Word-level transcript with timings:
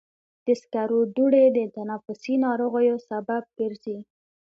د 0.45 0.47
سکرو 0.61 0.99
دوړې 1.15 1.45
د 1.57 1.59
تنفسي 1.75 2.35
ناروغیو 2.45 2.97
سبب 3.09 3.43
ګرځي. 3.59 3.97